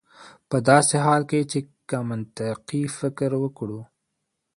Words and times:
په 0.49 0.57
داسې 0.69 0.95
حال 1.05 1.21
کې 1.29 1.39
چې 1.51 1.59
که 1.89 1.97
منطقي 2.09 2.83
فکر 2.99 3.31
وکړو 3.43 3.81